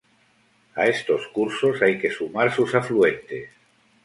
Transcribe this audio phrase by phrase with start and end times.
[0.75, 3.49] A estos cursos hay que sumar sus afluentes.